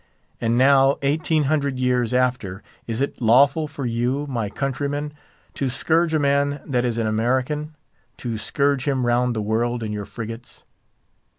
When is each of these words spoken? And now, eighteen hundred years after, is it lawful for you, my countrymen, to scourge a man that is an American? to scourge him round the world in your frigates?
And 0.41 0.57
now, 0.57 0.97
eighteen 1.03 1.43
hundred 1.43 1.77
years 1.77 2.11
after, 2.11 2.63
is 2.87 3.01
it 3.01 3.21
lawful 3.21 3.67
for 3.67 3.85
you, 3.85 4.25
my 4.25 4.49
countrymen, 4.49 5.13
to 5.53 5.69
scourge 5.69 6.15
a 6.15 6.17
man 6.17 6.59
that 6.65 6.83
is 6.83 6.97
an 6.97 7.05
American? 7.05 7.75
to 8.17 8.39
scourge 8.39 8.87
him 8.87 9.05
round 9.05 9.35
the 9.35 9.43
world 9.43 9.83
in 9.83 9.91
your 9.91 10.05
frigates? 10.05 10.63